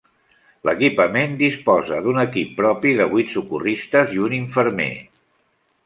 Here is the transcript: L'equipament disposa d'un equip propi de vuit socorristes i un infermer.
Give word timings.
L'equipament 0.69 1.35
disposa 1.41 1.99
d'un 2.07 2.21
equip 2.23 2.57
propi 2.63 2.97
de 3.03 3.07
vuit 3.15 3.33
socorristes 3.37 4.17
i 4.19 4.27
un 4.31 4.39
infermer. 4.43 4.93